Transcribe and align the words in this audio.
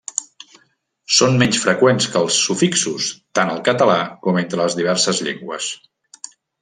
Són 1.17 1.35
menys 1.41 1.59
freqüents 1.65 2.07
que 2.15 2.19
els 2.25 2.39
sufixos, 2.45 3.09
tant 3.41 3.51
al 3.57 3.61
català 3.69 3.99
com 4.25 4.41
entre 4.43 4.61
les 4.63 4.79
diverses 4.81 5.21
llengües. 5.29 5.69